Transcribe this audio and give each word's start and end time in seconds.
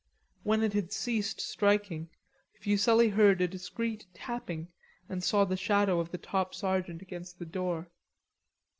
When 0.41 0.63
it 0.63 0.73
had 0.73 0.91
ceased 0.91 1.39
striking, 1.39 2.09
Fuselli 2.59 3.09
heard 3.09 3.39
a 3.39 3.47
discreet 3.47 4.07
tapping 4.15 4.69
and 5.07 5.23
saw 5.23 5.45
the 5.45 5.55
shadow 5.55 5.99
of 5.99 6.09
the 6.09 6.17
top 6.17 6.55
sergeant 6.55 7.03
against 7.03 7.37
the 7.37 7.45
door. 7.45 7.87